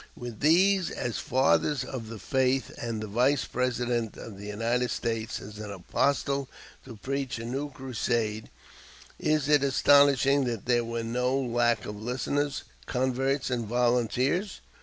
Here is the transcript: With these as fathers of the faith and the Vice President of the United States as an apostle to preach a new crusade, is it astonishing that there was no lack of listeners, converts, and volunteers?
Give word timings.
With 0.15 0.39
these 0.39 0.89
as 0.89 1.19
fathers 1.19 1.83
of 1.83 2.09
the 2.09 2.17
faith 2.17 2.71
and 2.79 3.03
the 3.03 3.07
Vice 3.07 3.45
President 3.45 4.17
of 4.17 4.35
the 4.39 4.47
United 4.47 4.89
States 4.89 5.39
as 5.39 5.59
an 5.59 5.69
apostle 5.69 6.49
to 6.85 6.95
preach 6.95 7.37
a 7.37 7.45
new 7.45 7.69
crusade, 7.69 8.49
is 9.19 9.47
it 9.47 9.63
astonishing 9.63 10.45
that 10.45 10.65
there 10.65 10.83
was 10.83 11.05
no 11.05 11.39
lack 11.39 11.85
of 11.85 12.01
listeners, 12.01 12.63
converts, 12.87 13.51
and 13.51 13.67
volunteers? 13.67 14.61